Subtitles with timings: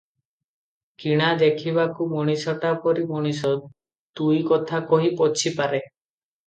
[1.03, 3.55] କିଣା ଦେଖିବାକୁ ମଣିଷଟା ପରି ମଣିଷ,
[4.21, 5.87] ଦୁଇ କଥା କହି ପୋଛି ପାରେ।